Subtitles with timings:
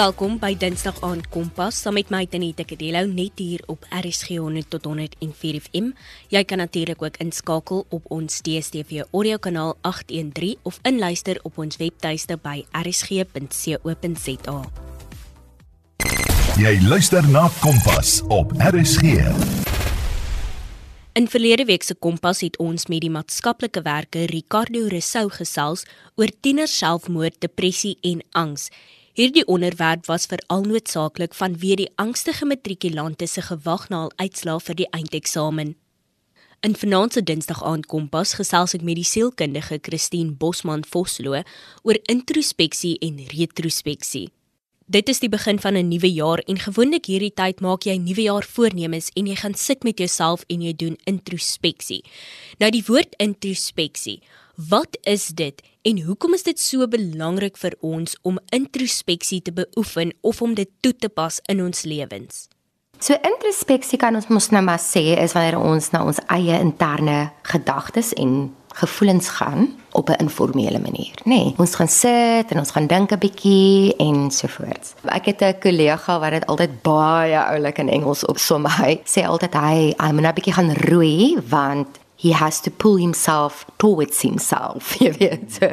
[0.00, 4.70] Welkom by Dinsdag aand Kompas saam met my Tanita Kadelo net hier op RSG 100
[4.72, 5.90] tot 104 FM.
[6.32, 11.76] Jy kan natuurlik ook inskakel op ons DStv audio kanaal 813 of inluister op ons
[11.76, 14.56] webtuiste by rsg.co.za.
[16.62, 19.18] Jy luister na Kompas op RSG.
[21.12, 25.84] In verlede week se Kompas het ons met die maatskaplike werker Ricardo Resou gesels
[26.16, 28.70] oor tieners selfmoord, depressie en angs.
[29.12, 34.76] Hierdie onderwerp was veral noodsaaklik vanweë die angstige matrikulante se gewag na hul uitslae vir
[34.78, 35.72] die eindeksamen.
[36.62, 41.42] In vanaand se Dinsdag aand Kompas gesels ek met die sielkundige Christine Bosman Vosloo
[41.82, 44.28] oor introspeksie en retrospeksie.
[44.90, 48.22] Dit is die begin van 'n nuwe jaar en gewoonlik hierdie tyd maak jy nuwe
[48.22, 52.04] jaar voornemens en jy gaan sit met jouself en jy doen introspeksie.
[52.58, 54.22] Nou die woord introspeksie,
[54.54, 60.12] wat is dit En hoekom is dit so belangrik vir ons om introspeksie te beoefen
[60.20, 62.48] of om dit toe te pas in ons lewens?
[63.00, 67.30] So introspeksie kan ons mos nou maar sê is wanneer ons na ons eie interne
[67.48, 68.50] gedagtes en
[68.80, 71.28] gevoelens gaan op 'n informele manier, nê.
[71.34, 74.94] Nee, ons gaan sit en ons gaan dink 'n bietjie en so voort.
[75.04, 78.66] Ek het 'n kollega wat dit altyd baie oulik in Engels opsom.
[78.66, 82.96] Hy sê altyd hy, "I'm nou 'n bietjie gaan roei want he has to pull
[82.96, 84.94] himself towards himself.
[85.00, 85.68] Jy weet, so,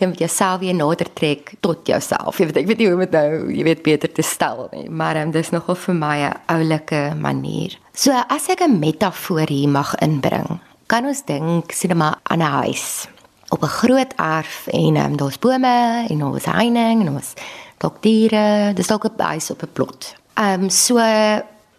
[0.00, 2.40] jy moet jouself weer nader trek tot jouself.
[2.40, 4.86] Jy weet, ek weet nie hoe om dit nou, jy weet, beter te stel nie,
[4.88, 7.76] maar um, dis nogal vir my 'n oulike manier.
[7.92, 10.60] So as ek 'n metafoor hier mag inbring,
[10.92, 13.08] kan ons dink sien maar aan 'n huis
[13.48, 17.32] op 'n groot erf en um, daar's bome en daar's heining en daar's
[17.78, 20.14] dalk diere, dis dalk 'n huis op 'n plot.
[20.34, 20.98] Ehm um, so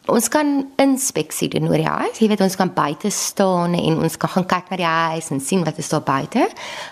[0.05, 2.17] Ons kan inspeksie doen oor die huis.
[2.19, 5.39] Jy weet ons kan buite staan en ons kan gaan kyk na die huis en
[5.39, 6.49] sien wat is daar buite.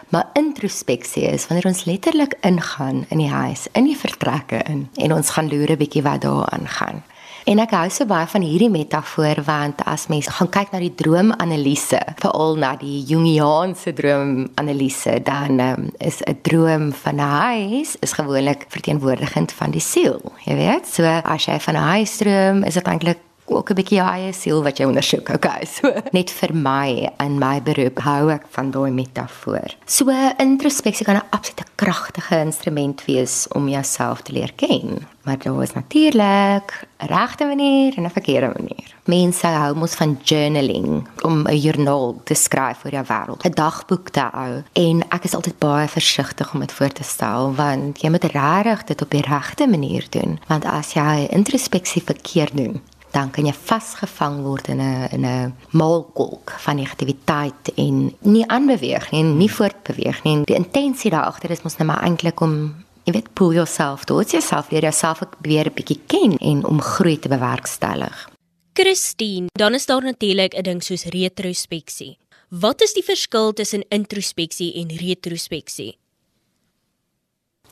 [0.09, 5.13] Maar introspeksie is wanneer ons letterlik ingaan in die huis, in die vertrekke in en
[5.13, 7.03] ons gaan loer 'n bietjie wat daar aangaan.
[7.51, 10.93] En ek hou so baie van hierdie metafoor want as mens gaan kyk na die
[10.95, 18.13] droomanalise, veral na die Jungiaanse droomanalise, dan um, is 'n droom van 'n huis is
[18.13, 20.87] gewoonlik verteenwoordigend van die siel, jy weet?
[20.87, 23.19] So as jy van 'n huis droom, is dit eintlik
[23.55, 25.29] ook 'n bietjie eie siel wat jy ondersoek.
[25.29, 29.75] Okay, so net vir my in my beroep hou ek van daai metafoor.
[29.85, 35.07] So introspeksie kan 'n absolute kragtige instrument wees om jouself te leer ken.
[35.23, 38.95] Maar dit is natuurlik 'n regte manier en 'n verkeerde manier.
[39.03, 44.09] Mense hou mos van journaling om 'n joernaal te skryf oor jou wêreld, 'n dagboek
[44.09, 44.63] te hou.
[44.73, 48.83] En ek is altyd baie versigtig om dit voor te stel want jy moet regtig
[48.83, 50.39] dit op die regte manier doen.
[50.47, 55.53] Want as jy introspeksie verkeerd doen, dan kan jy vasgevang word in 'n in 'n
[55.69, 60.43] maalkolk van negativiteit en nie aanbeweeg nie, nie voortbeweeg nie.
[60.45, 64.31] Die intensie daar agter is mos net maar eintlik om jy weet pull yourself towards
[64.31, 68.29] yourself, leer jouself weer 'n bietjie ken en om groei te bewerkstellig.
[68.73, 72.17] Christine, dan is daar natuurlik 'n ding soos retrospeksie.
[72.49, 75.97] Wat is die verskil tussen introspeksie en retrospeksie?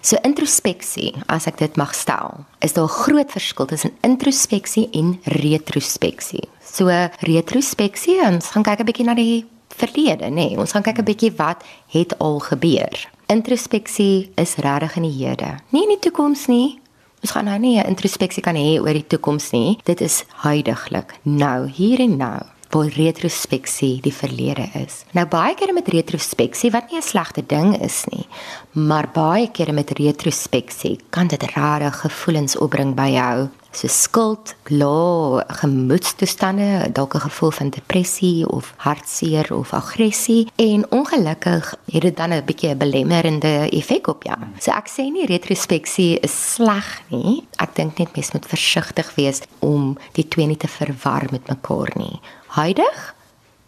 [0.02, 5.20] So introspeksie, as ek dit mag stel, is daar 'n groot verskil tussen introspeksie en
[5.24, 6.48] retrospeksie.
[6.64, 6.88] So
[7.20, 10.32] retrospeksie, ons gaan kyk 'n bietjie na die verlede, nê.
[10.32, 13.10] Nee, ons gaan kyk 'n bietjie wat het al gebeur.
[13.28, 16.80] Introspeksie is regtig in die hede, nie in die toekoms nie.
[17.22, 19.78] Ons gaan nou nie 'n introspeksie kan hê oor die toekoms nie.
[19.84, 25.04] Dit is huidigelik, nou, hier en nou waar retrospeksie die verlede is.
[25.12, 28.28] Nou baie kere met retrospeksie wat nie 'n slegte ding is nie,
[28.72, 35.42] maar baie kere met retrospeksie kan dit rare gevoelens opbring by jou so skuld, glo,
[35.48, 42.34] gemoedstoestande, dalk 'n gevoel van depressie of hartseer of aggressie en ongelukkig het dit dan
[42.34, 44.38] 'n bietjie 'n belemmerende effek op jou.
[44.60, 47.44] So ek sê nie retrospeksie is sleg nie.
[47.56, 51.92] Ek dink net mens moet versigtig wees om die twee nie te verwar met mekaar
[51.96, 52.20] nie.
[52.50, 53.16] Huidig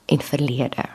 [0.05, 0.85] en verlede.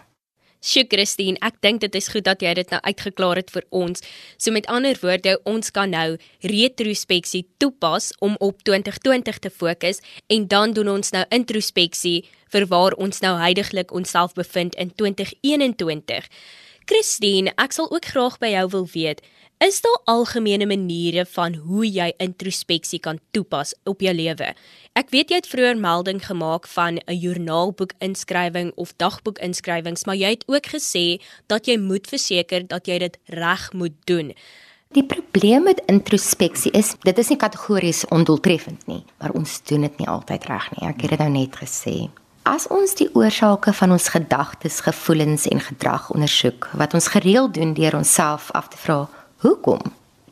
[0.59, 4.03] Sjoe Christine, ek dink dit is goed dat jy dit nou uitgeklaar het vir ons.
[4.43, 10.49] So met ander woorde, ons kan nou retrospeksie toepas om op 2020 te fokus en
[10.51, 16.27] dan doen ons nou introspeksie vir waar ons nou heidaglik onsself bevind in 2021.
[16.91, 19.23] Christine, ek sal ook graag by jou wil weet,
[19.59, 24.51] Is daar algemene maniere van hoe jy introspeksie kan toepas op jou lewe?
[24.93, 30.17] Ek weet jy het vroeër melding gemaak van 'n joernaalboek inskrywing of dagboek inskrywings, maar
[30.17, 34.35] jy het ook gesê dat jy moet verseker dat jy dit reg moet doen.
[34.93, 39.99] Die probleem met introspeksie is dit is nie kategories ondoeltreffend nie, maar ons doen dit
[39.99, 40.89] nie altyd reg nie.
[40.89, 42.11] Ek het dit nou net gesê.
[42.43, 47.75] As ons die oorsake van ons gedagtes, gevoelens en gedrag ondersoek, wat ons gereeld doen
[47.75, 49.09] deur onsself af te vra,
[49.47, 49.79] Hoekom?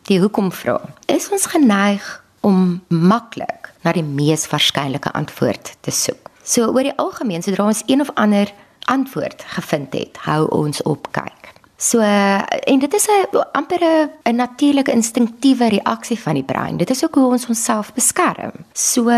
[0.02, 0.80] Die hoekom vra.
[1.06, 2.02] Is ons geneig
[2.42, 6.32] om maklik na die mees waarskynlike antwoord te soek.
[6.42, 8.50] So oor die algemeen, sodra ons een of ander
[8.90, 11.52] antwoord gevind het, hou ons op kyk.
[11.78, 13.82] So en dit is 'n amper
[14.24, 16.76] 'n natuurlike instinktiewe reaksie van die brein.
[16.76, 18.52] Dit is ook hoe ons onsself beskerm.
[18.72, 19.10] So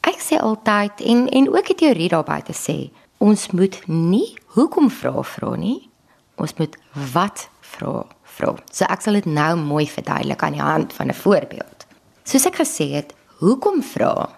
[0.00, 4.90] ek sê altyd en en ook die teorie daarby te sê, ons moet nie hoekom
[4.90, 5.90] vra vra nie.
[6.36, 6.76] Ons moet
[7.12, 8.06] wat vra
[8.36, 8.54] vra.
[8.72, 11.86] So ek sal dit nou mooi verduidelik aan die hand van 'n voorbeeld.
[12.24, 14.28] Soos ek gesê het, hoekom vra?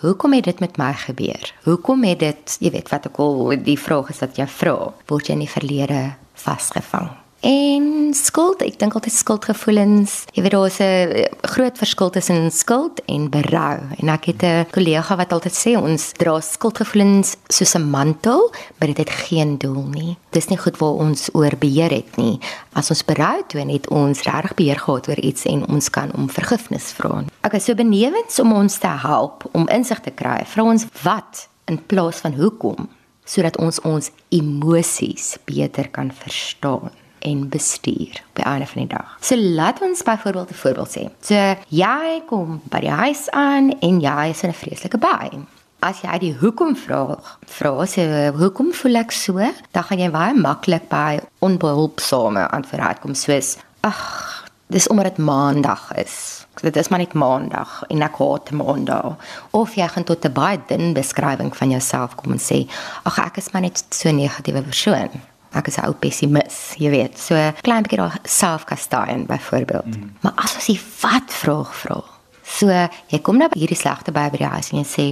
[0.00, 1.54] Hoekom het dit met my gebeur?
[1.64, 5.26] Hoekom het dit, jy weet wat ek al die vraag is wat jy vra, word
[5.26, 7.21] jy in die verlede vasgevang?
[7.42, 10.12] En skuld, ek dink altyd skuldgevoelens.
[10.30, 13.78] Jy weet daar's 'n groot verskil tussen skuld en berou.
[13.98, 18.88] En ek het 'n kollega wat altyd sê ons dra skuldgevoelens soos 'n mantel, maar
[18.88, 20.16] dit het geen doel nie.
[20.30, 22.38] Dis nie goed waar ons oor beheer het nie.
[22.72, 26.30] As ons berou toon het ons reg beheer gehad oor iets en ons kan om
[26.30, 27.24] vergifnis vra.
[27.52, 30.44] Is so benewens om ons te help om insig te kry.
[30.46, 32.88] Vra ons wat in plaas van hoekom
[33.24, 36.90] sodat ons ons emosies beter kan verstaan
[37.22, 39.16] en bestuur op die einde van die dag.
[39.20, 41.02] So laat ons byvoorbeeld 'n voorbeeld sê.
[41.20, 41.34] So
[41.68, 45.30] jy kom by die huis aan en jy is in 'n vreeslike baai.
[45.78, 49.38] As jy die hoekom vra, vra sy hoekom voel ek so,
[49.70, 55.92] dan gaan jy baie maklik by onbehulpsame antwoorde kom soos ag, dis omdat dit maandag
[55.94, 56.46] is.
[56.60, 59.16] Dit is maar net maandag en ek haat maandag.
[59.50, 62.68] Of jy gaan tot 'n baie dun beskrywing van jouself kom en sê
[63.02, 65.10] ag ek is maar net so 'n negatiewe persoon
[65.52, 67.18] ek is 'n ou pessimis, jy weet.
[67.18, 69.86] So klein bietjie daar selfkastaien byvoorbeeld.
[69.86, 70.16] Mm.
[70.20, 72.02] Maar as ons die wat vraag vra.
[72.42, 72.66] So
[73.06, 75.06] jy kom nou by hierdie slegte by by die huis en jy sê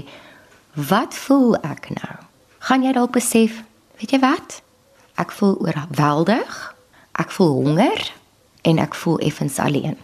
[0.88, 2.16] wat voel ek nou?
[2.58, 3.62] Gaan jy dalk besef,
[3.98, 4.62] weet jy wat?
[5.16, 6.74] Ek voel oorweldig.
[7.12, 8.12] Ek voel honger
[8.62, 9.96] en ek voel effens alleen.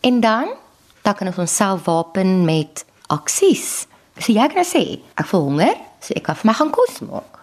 [0.00, 0.48] En dan
[1.02, 3.86] dan kan ons onsself wapen met aksies.
[4.18, 7.35] So jy kan sê, ek voel honger, so ek gaan vir my gaan kos maak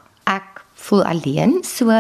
[0.87, 1.91] voel alleen, so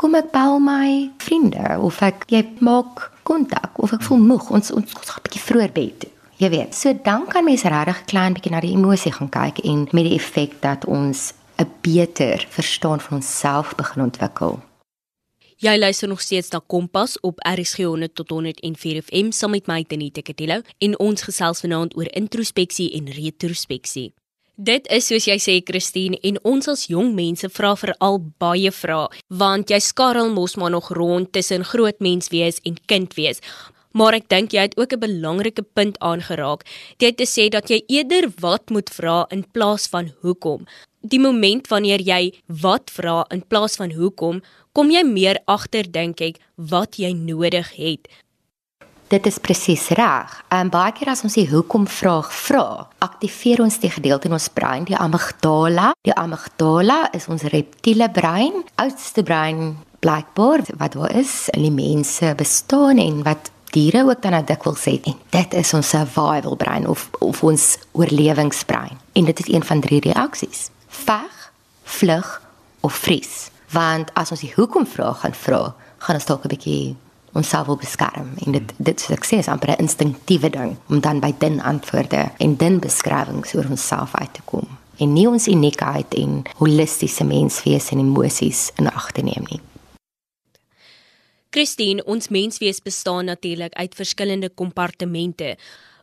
[0.00, 4.72] kom ek bel my vriende of ek jy maak kontak of ek voel moeg, ons
[4.72, 6.10] ons gaan 'n bietjie vroeër bed toe.
[6.40, 9.88] Jy weet, so dan kan mens regtig klein bietjie na die emosie gaan kyk en
[9.92, 14.60] met die effek dat ons 'n beter verstaan van onsself begin ontwikkel.
[15.60, 19.84] Jy luister nog steeds na Kompas op RSG 100 tot 104 FM saam met my
[19.84, 24.14] Tenita Katillo en ons gesels vanaand oor introspeksie en retrospeksie.
[24.60, 29.22] Dit is soos jy sê Christine en ons as jong mense vra veral baie vrae
[29.42, 33.40] want jy skarrel mos maar nog rond tussen groot mens wees en kind wees.
[33.96, 36.68] Maar ek dink jy het ook 'n belangrike punt aangeraak.
[36.98, 40.66] Dit te sê dat jy eerder wat moet vra in plaas van hoekom.
[41.00, 44.42] Die moment wanneer jy wat vra in plaas van hoekom,
[44.74, 48.08] kom jy meer agter dink ek wat jy nodig het.
[49.10, 50.34] Dit is presies reg.
[50.54, 54.46] En baie keer as ons die hoekom vraag vra, aktiveer ons die gedeelte in ons
[54.54, 55.88] brein, die amygdala.
[56.06, 62.30] Die amygdala is ons reptiele brein, oudste brein blykbaar wat daar is in die mense
[62.38, 66.86] bestaan en wat diere ook dan nou dikwels sê en dit is ons survival brein
[66.88, 67.66] of of ons
[67.98, 68.94] oorlewingsbrein.
[69.18, 71.50] En dit is een van drie reaksies: veg,
[71.98, 72.32] vlug
[72.80, 73.50] of vries.
[73.74, 75.62] Want as ons die hoekom vraag gaan vra,
[75.98, 76.96] gaan ons dalk 'n bietjie
[77.32, 81.62] onsself wil beskerm en dit dit sukses amper 'n instinktiewe ding om dan by din
[81.62, 84.68] antwoorde en din beskrywings oor onsself uit te kom
[85.00, 89.60] en nie ons uniekheid en holistiese menswees en emosies in ag te neem nie.
[91.50, 95.56] Christine, ons menswees bestaan natuurlik uit verskillende kompartemente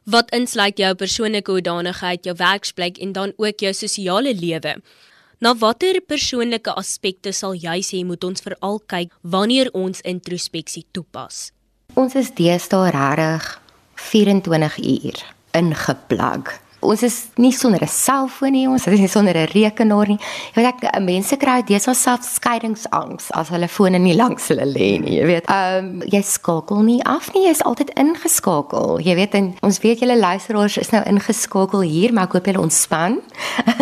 [0.07, 4.77] wat insluit jou persoonlike hoedanigheid, jou werksplek en dan ook jou sosiale lewe.
[5.38, 11.51] Na watter persoonlike aspekte sal jy sê moet ons veral kyk wanneer ons introspeksie toepas?
[11.94, 13.46] Ons is deesdae regtig
[14.10, 15.20] 24 uur
[15.60, 16.50] ingeplug.
[16.82, 20.17] Ons is nie sonder 'n selfoon nie, ons is nie sonder 'n rekenaar nie.
[20.56, 24.98] Jy weet ek mense kry deesdae self skeidingsangs as hulle fone nie langs hulle lê
[24.98, 25.46] nie, jy weet.
[25.46, 29.00] Ehm um, jy skakel nie af nie, jy's altyd ingeskakel.
[29.06, 32.65] Jy weet en ons weet julle luisteraars is nou ingeskakel hier, maar ek hoop julle
[32.65, 33.22] ontspan.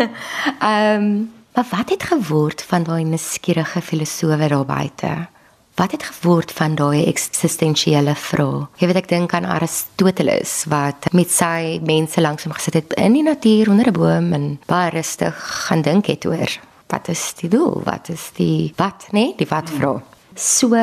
[0.60, 5.28] Ehm um, Maar wat het geword van daai nuuskierige filosowe daar buite?
[5.76, 8.66] Wat het geword van daai eksistensiële vrae?
[8.76, 13.16] Jy weet ek dink aan Aristoteles wat met sy mense langs hom gesit het in
[13.16, 15.36] die natuur onder 'n boom en baie rustig
[15.68, 16.52] gaan dink het oor
[16.88, 17.82] wat is die doel?
[17.84, 20.02] Wat is die wat, nee, die wat vrae.
[20.36, 20.76] So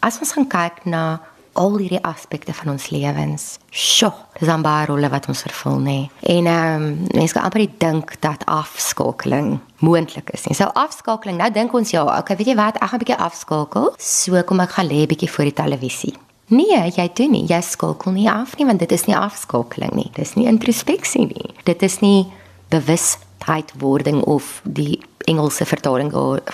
[0.00, 1.20] as ons gaan kyk na
[1.56, 3.58] al hierdie aspekte van ons lewens.
[3.70, 6.10] Sjoe, dis 'n baie rolle wat ons vervul nê.
[6.22, 10.46] En ehm um, mense kan amper dink dat afskakeling moontlik is.
[10.46, 13.24] En so afskakeling, nou dink ons ja, okay, weet jy wat, ek gaan 'n bietjie
[13.28, 13.94] afskakel.
[13.98, 16.14] So kom ek gaan lê bietjie voor die televisie.
[16.48, 17.46] Nee, jy doen nie.
[17.46, 20.10] Jy skakel nie af nie want dit is nie afskakeling nie.
[20.14, 21.54] Dis nie introspeksie nie.
[21.64, 22.26] Dit is nie
[22.70, 26.12] bewustheidwording of die Engelse vertaling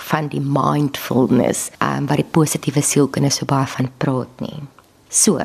[0.09, 4.63] van die mindfulness, um, wat die positiewe sielkunde so baie van praat nie.
[5.13, 5.37] So,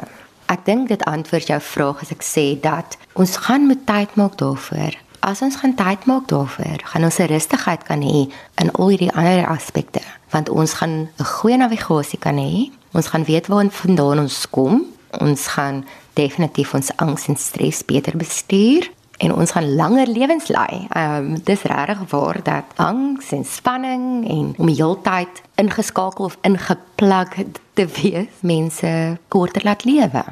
[0.48, 4.38] ek dink dit antwoord jou vraag as ek sê dat ons gaan moet tyd maak
[4.40, 4.96] daarvoor.
[5.20, 8.32] As ons gaan tyd maak daarvoor, gaan ons 'n rustigheid kan hê
[8.62, 10.00] in al hierdie ander aspekte,
[10.32, 12.70] want ons gaan 'n goeie navigasie kan hê.
[12.94, 14.84] Ons gaan weet waar vandaan ons kom.
[15.20, 15.84] Ons gaan
[16.14, 20.86] definitief ons angs en stres beter bestuur en ons gaan langer lewens lei.
[20.88, 26.24] Ehm um, dis regtig waar dat angs en spanning en om die hele tyd ingeskakel
[26.24, 27.34] of ingeplug
[27.74, 30.24] te wees mense korter laat lewe.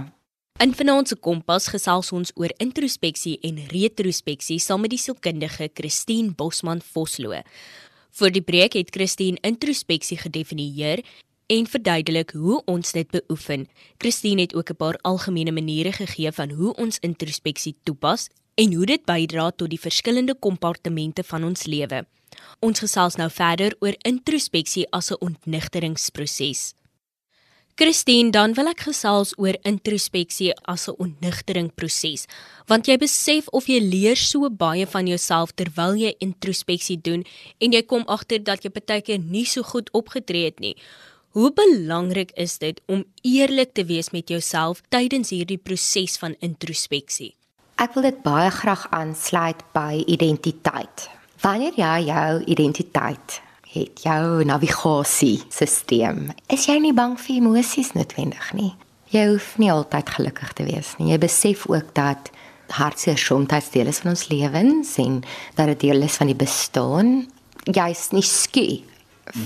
[0.56, 6.32] In vanaand se kompas gesels ons oor introspeksie en retrospeksie saam met die sielkundige Christine
[6.32, 7.42] Bosman Vosloo.
[8.16, 11.02] Vir die breek het Christine introspeksie gedefinieer
[11.52, 13.66] en verduidelik hoe ons dit beoefen.
[13.98, 18.86] Christine het ook 'n paar algemene maniere gegee van hoe ons introspeksie toepas en hoe
[18.88, 22.04] dit bydra tot die verskillende kompartemente van ons lewe.
[22.64, 26.74] Ons gesels nou verder oor introspeksie as 'n ontnigteringsproses.
[27.76, 32.24] Christine, dan wil ek gesels oor introspeksie as 'n ontnigteringproses,
[32.66, 37.24] want jy besef of jy leer so baie van jouself terwyl jy introspeksie doen
[37.60, 40.76] en jy kom agter dat jy baie keer nie so goed opgetree het nie.
[41.36, 47.36] Hoe belangrik is dit om eerlik te wees met jouself tydens hierdie proses van introspeksie?
[47.76, 51.10] Ek wil dit baie graag aansluit by identiteit.
[51.42, 53.34] Wanneer jy jou identiteit
[53.68, 58.72] het, jou navigasiesisteem, is jy nie bang vir emosies noodwendig nie.
[59.12, 61.10] Jy hoef nie altyd gelukkig te wees nie.
[61.12, 62.32] Jy besef ook dat
[62.78, 65.20] hartseer soms deel is van ons lewens en
[65.60, 67.14] dat dit deel is van die bestaan.
[67.68, 68.86] Jy is nie skie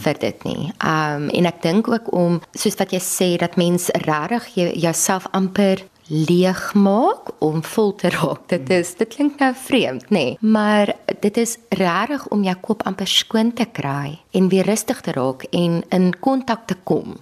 [0.04, 0.70] vir dit nie.
[0.78, 5.82] Um en ek dink ook om soos wat jy sê dat mens regtig jouself amper
[6.10, 8.48] leeg maak om vol te raak.
[8.50, 10.90] Dit is dit klink nou vreemd, nê, nee, maar
[11.22, 15.46] dit is regtig om jou kop amper skoon te kry en weer rustig te raak
[15.54, 17.14] en in kontak te kom.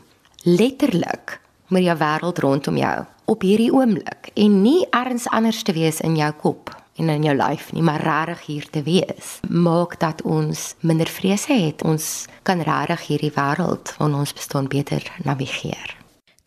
[0.42, 2.96] Letterlik met jou wêreld rondom jou
[3.28, 7.36] op hierdie oomblik en nie ergens anders te wees in jou kop en in jou
[7.36, 9.36] lyf nie, maar regtig hier te wees.
[9.48, 11.84] Maak dat ons minder vrese het.
[11.86, 15.97] Ons kan regtig hierdie wêreld van ons bestaan beter navigeer.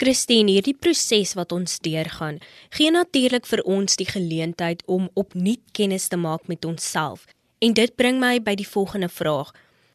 [0.01, 2.39] Christine, hierdie proses wat ons deurgaan,
[2.73, 7.27] gee natuurlik vir ons die geleentheid om opnuut kennis te maak met onsself.
[7.61, 9.51] En dit bring my by die volgende vraag: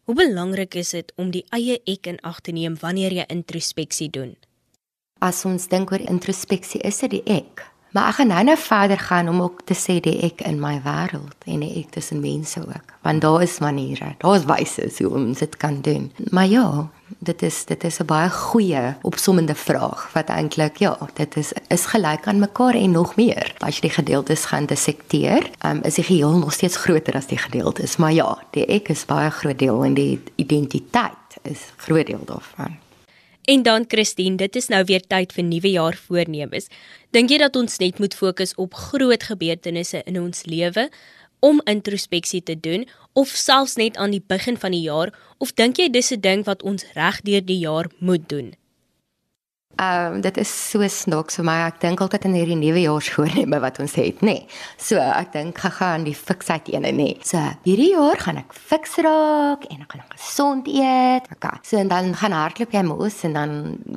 [0.07, 4.07] Hoe belangrik is dit om die eie ek in ag te neem wanneer jy introspeksie
[4.15, 4.37] doen?
[5.19, 7.65] As ons dink oor introspeksie, is dit die ek.
[7.91, 10.77] Maar ek gaan nou nou verder gaan om ook te sê die ek in my
[10.85, 15.11] wêreld en die ek tussen mense ook, want daar is maniere, daar is wyse hoe
[15.19, 16.13] ons dit kan doen.
[16.31, 16.67] Maar ja,
[17.19, 21.87] dit is dit is 'n baie goeie opsommende vraag wat eintlik ja, dit is is
[21.87, 23.55] gelyk aan mekaar en nog meer.
[23.59, 27.39] As jy die gedeeltes gaan dissekteer, um, is die geheel nog steeds groter as die
[27.39, 32.25] gedeeltes, maar ja, die ek is baie groot deel en die identiteit is groot deel
[32.25, 32.77] daarvan.
[33.45, 36.67] En dan Christine, dit is nou weer tyd vir nuwe jaar voornemens.
[37.11, 40.91] Dink jy dat ons net moet fokus op groot gebeurtenisse in ons lewe
[41.41, 45.77] om introspeksie te doen of selfs net aan die begin van die jaar of dink
[45.77, 48.55] jy dis 'n ding wat ons reg deur die jaar moet doen?
[49.77, 51.57] Ehm um, dit is so snaaks vir my.
[51.67, 54.39] Ek dink altyd aan hierdie nuwe jaarsvoorneme wat ons het, nê.
[54.39, 54.61] Nee.
[54.81, 57.11] So, ek dink gaga aan die fiksheid ene, nê.
[57.11, 57.17] Nee.
[57.27, 61.29] So, hierdie jaar gaan ek fiks raak en ek gaan gesond eet.
[61.37, 61.61] Okay.
[61.63, 63.53] So en dan gaan hardloop jy mos en dan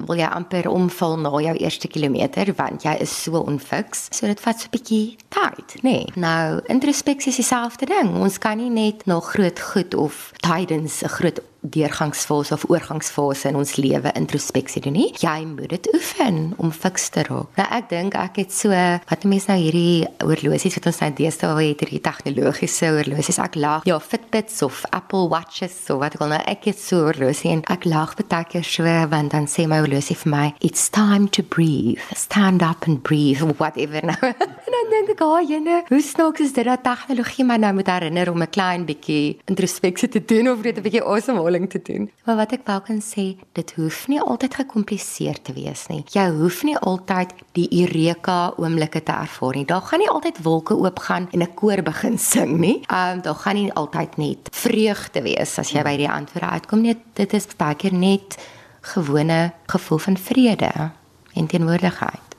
[0.10, 4.10] wil jy amper omval na jou eerste kilometer want jy is so onfiks.
[4.12, 6.04] So dit vat so 'n bietjie tyd, nê.
[6.04, 6.12] Nee.
[6.16, 8.20] Nou, introspeksie is dieselfde ding.
[8.20, 13.58] Ons kan nie net na groot goed of tydens 'n groot deurgangsfase of oorgangsfase in
[13.60, 15.10] ons lewe introspeksie doen nie.
[15.20, 17.52] Jy moet dit oefen om fiks te raak.
[17.58, 18.76] Nou ek dink ek het so
[19.10, 23.42] wat mense nou hierdie horlosies wat ons nou deesdae het, hierdie tegnologiese horlosies.
[23.44, 27.08] Ek lag ja Fitbits of Apple Watches so wat ek al nou ek het so
[27.08, 30.88] horlosie en ek lag baie keer so want dan sê my horlosie vir my it's
[30.90, 32.00] time to breathe.
[32.16, 34.18] Stand up and breathe whatever nou.
[34.66, 37.88] en dan dink ek, "Ag, jene, hoe snaaks is dit dat tegnologie my nou moet
[37.88, 41.82] herinner om 'n klein bietjie introspeksie te doen of net 'n bietjie awesome herhaling te
[41.82, 42.12] doen.
[42.26, 46.04] Maar wat ek wou kan sê, dit hoef nie altyd gekompliseer te wees nie.
[46.14, 49.66] Jy hoef nie altyd die eureka oomblikke te ervaar nie.
[49.66, 52.82] Daar gaan nie altyd wolke oopgaan en 'n koor begin sing nie.
[52.88, 56.82] Ehm um, daar gaan nie altyd net vreugde wees as jy by die antwoorde uitkom
[56.82, 56.98] nie.
[57.14, 58.38] Dit is baie keer net
[58.82, 60.92] gewone gevoel van vrede
[61.34, 62.30] en teenwoordigheid.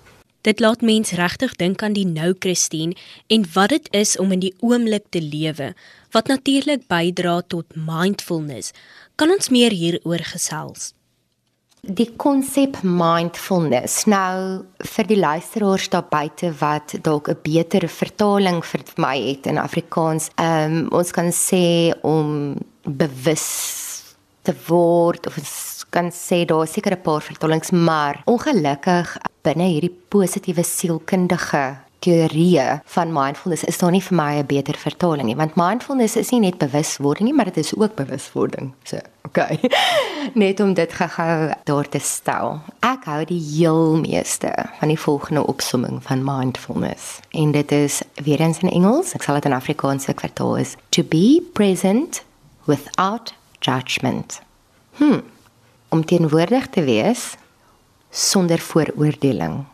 [0.41, 4.41] Dit laat mens regtig dink aan die nou Christine en wat dit is om in
[4.41, 5.75] die oomblik te lewe
[6.11, 8.73] wat natuurlik bydra tot mindfulness.
[9.17, 10.93] Kan ons meer hieroor gesels?
[11.81, 14.05] Die konsep mindfulness.
[14.05, 19.59] Nou vir die luisteraars daar buite wat dalk 'n beter vertaling vir my het in
[19.59, 20.31] Afrikaans.
[20.37, 23.49] Ehm um, ons kan sê om bewus
[24.43, 29.97] te word of ons kan sê daar seker 'n paar vertalings, maar ongelukkig binne hierdie
[30.09, 35.37] positiewe sielkundige teorieë van mindfulness is daar nie vir my 'n beter vertaling nie.
[35.37, 39.61] Want mindfulness is nie net bewuswording nie maar dit is ook bewuswording so okay
[40.35, 42.61] net om dit gou-gou daar te stel.
[42.81, 47.21] Ek hou die heel meeste van die volgende opsomming van mindfulness.
[47.31, 51.03] En dit is weer eens in Engels ek sal dit in Afrikaans vertaal is to
[51.03, 52.23] be present
[52.65, 54.41] without judgment.
[54.97, 55.21] Hm
[55.91, 57.35] om teenwoordig te wees
[58.11, 59.65] sonder vooroordeling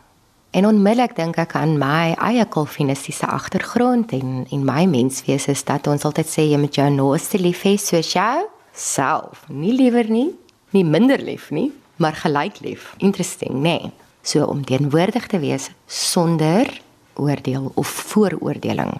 [0.57, 5.85] En onmiddellik dink ek aan my eie kalvinistiese agtergrond en en my menswees is dat
[5.85, 9.43] ons altyd sê jy moet jou naaste lief hê soos jou self.
[9.53, 10.31] Nie liewer nie,
[10.73, 11.69] nie minder lief nie,
[12.01, 12.89] maar gelyk lief.
[12.97, 13.75] Interesting, nê?
[13.77, 13.93] Nee.
[14.25, 16.73] So om teenwoordig te wees sonder
[17.21, 18.97] oordeel of vooroordeling.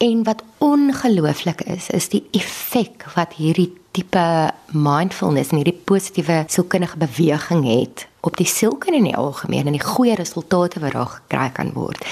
[0.00, 4.26] En wat ongelooflik is, is die effek wat hierdie tipe
[4.72, 9.84] mindfulness en hierdie positiewe sielkundige beweging het op die sielkunde in die algemeen en die
[9.84, 12.02] goeie resultate wat daar gekry kan word.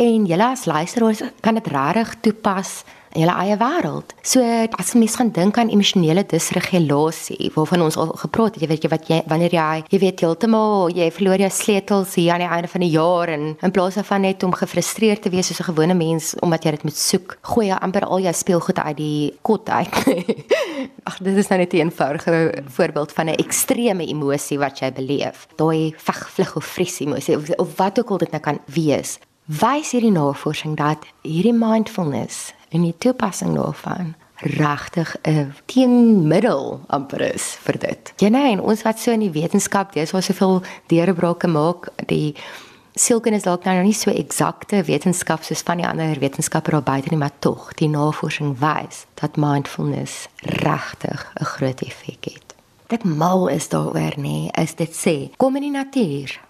[0.00, 2.80] En julle as luisteraars kan dit regtig toepas
[3.12, 4.12] in julle eie wêreld.
[4.22, 4.42] So
[4.78, 8.90] as mens gaan dink aan emosionele disregulasie waarvan ons al gepraat het, jy weet jy
[8.92, 12.70] wat jy wanneer jy jy weet heeltemal jy verloor jou sleutels hier aan die einde
[12.70, 15.94] van die jaar en in plaas daarvan net om gefrustreerd te wees soos 'n gewone
[15.94, 19.68] mens omdat jy dit moet soek, gooi jy amper al jou speelgoed uit die kot
[19.68, 19.94] uit.
[21.08, 25.48] Ag dit is nou net 'n eenvoudige voorbeeld van 'n ekstreme emosie wat jy beleef.
[25.56, 29.18] Daai veg vlug of vries emosie of, of wat ook al dit nou kan wees.
[29.44, 37.56] Wys hierdie navorsing dat hierdie mindfulness en die toepassing daarvan regtig 'n teenmiddel amper is
[37.60, 38.12] vir dit.
[38.16, 42.34] Ja nee, en ons wat so in die wetenskap, dis waar soveel deurbrake maak, die
[42.94, 47.08] sielkunde is dalk nou nie so eksakte wetenskap soos van die ander wetenskappe daar buite
[47.10, 52.49] nie, maar tog, die navorsing wys dat mindfulness regtig 'n groot effek het.
[52.90, 56.40] Dit mal is daaroor nie, is dit sê, kom in die natuur.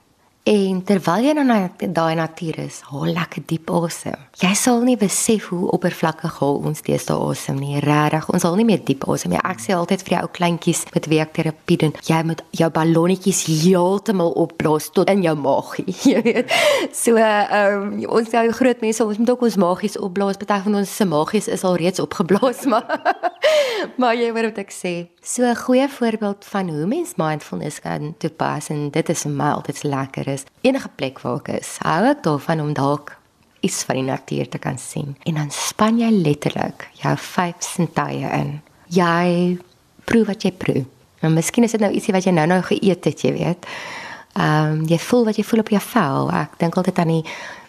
[0.49, 4.17] En terwyl jy nou na daai natuur is, haal lekker diep asem.
[4.41, 7.77] Jy sal nie besef hoe oppervlakkig haal ons deesdae asem nie.
[7.85, 9.43] Regtig, ons haal nie meer diep asem nie.
[9.45, 12.71] Ek sê altyd vir die ou kleintjies met wie ek terapie doen, jy moet jou
[12.73, 16.57] ballonnetjies heeltemal opblaas tot in jou maagie, jy weet.
[16.97, 20.41] So, ehm um, ons ou groot mense, ons moet ook ons maagies opblaas.
[20.41, 22.89] Party van ons se maagies is al reeds opgeblaas, maar
[24.01, 24.95] maar jy weet wat ek sê.
[25.23, 29.83] So 'n goeie voorbeeld van hoe mens mindfulness kan toepas en dit is mild, dit's
[29.83, 30.43] lekker is.
[30.61, 33.17] Enige plek waar ek is, hou ek daarvan om dalk
[33.61, 35.17] iets van die natuur te kan sien.
[35.23, 38.63] En dan span jy letterlik jou vyf sintuie in.
[38.87, 39.59] Jy
[40.05, 40.85] proe wat jy proe.
[41.21, 43.67] Maar miskien is dit nou ietsie wat jy nou-nou geëet het, jy weet.
[44.33, 46.33] Ehm um, jy voel wat jy voel op jou vel.
[46.33, 47.25] Ek dink altyd aan die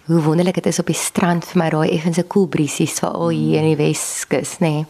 [0.05, 3.59] hoe wonderlik dit is op die strand vir my daai effense koel briesies veral hier
[3.59, 4.69] in die Weskus, nê.
[4.69, 4.85] Nee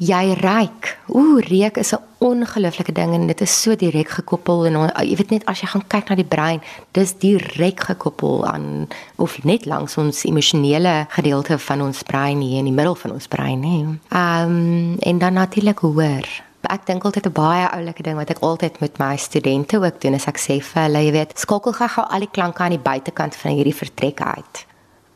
[0.00, 0.96] jy reik.
[1.12, 5.30] Ooh, reuk is 'n ongelooflike ding en dit is so direk gekoppel en jy weet
[5.30, 6.60] net as jy gaan kyk na die brein,
[6.92, 12.64] dis direk gekoppel aan of net langs ons emosionele gedeelte van ons brein hier in
[12.64, 13.78] die middel van ons brein, hè.
[14.08, 16.24] Ehm um, en dan natuurlik hoor.
[16.62, 20.14] Ek dink altyd 'n baie oulike ding wat ek altyd met my studente ook doen,
[20.14, 23.36] is ek sê vir hulle, jy weet, skakel gou al die klanke aan die buitekant
[23.36, 24.66] van hierdie vertrek uit.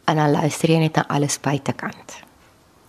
[0.05, 2.25] En dan luister jy net na alles buitekant.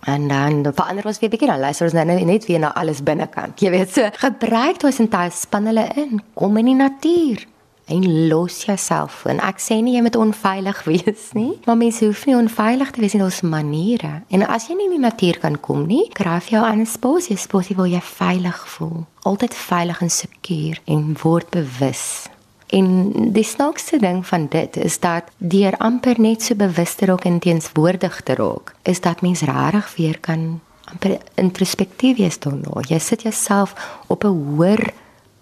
[0.06, 3.58] En dan verander ons weer bietjie dan luister ons nou net weer na alles binnekant.
[3.60, 7.42] Jy weet so, gebruik daai sintuie span hulle in, kom in die natuur
[7.86, 9.24] en los jouself.
[9.30, 13.02] En ek sê nie jy moet onveilig wees nie, maar mense hoef nie onveilig te
[13.02, 14.12] wees in ons maniere.
[14.34, 17.38] En as jy nie in die natuur kan kom nie, kraaf jou aan 'n spasie,
[17.38, 19.06] spasie waar jy veilig voel.
[19.22, 22.28] Altyd veilig en sekuur en word bewus
[22.66, 27.24] En die snaakste ding van dit is dat deur amper net so bewus te raak
[27.24, 32.82] en teenswoordig te raak, is dat mens regtig weer kan amper introspektief wees daarna.
[32.88, 33.74] Jy sit jouself
[34.06, 34.92] op 'n hoër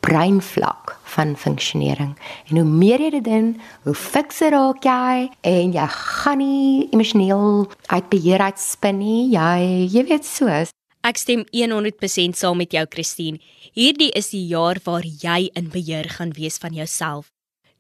[0.01, 2.17] breinvlak van funksionering.
[2.49, 7.71] En hoe meer jy dit doen, hoe fikser raak jy en jy gaan nie emosioneel
[7.87, 9.31] uit beheer uit spin nie.
[9.31, 10.73] Jy jy weet soos
[11.05, 13.37] Ek stem 100% saam met jou Christine.
[13.77, 17.34] Hierdie is die jaar waar jy in beheer gaan wees van jouself.